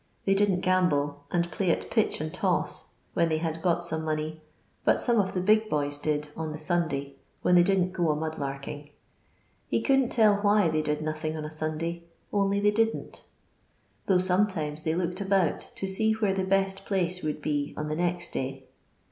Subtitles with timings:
[0.25, 4.41] They didn't gamble, and play at pitch and toss when they hsid got aome money,
[4.83, 8.15] but some of the big boys did on the Sunday, when they didn't go a
[8.15, 8.93] mud btfking.
[9.67, 13.25] He couldn't tell why they did nothing on a Sunday," only they didn't;
[13.65, 17.95] '* though sometimes they looked about to see where the bMt pUce would be on the
[17.95, 18.65] next day.